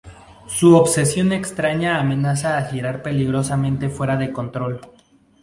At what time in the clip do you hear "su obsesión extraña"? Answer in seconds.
0.47-1.99